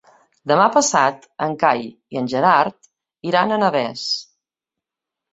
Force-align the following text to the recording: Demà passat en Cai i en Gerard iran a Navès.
Demà 0.51 0.63
passat 0.75 1.25
en 1.47 1.51
Cai 1.63 1.83
i 2.15 2.19
en 2.21 2.29
Gerard 2.31 2.89
iran 3.33 3.53
a 3.53 3.61
Navès. 3.65 4.07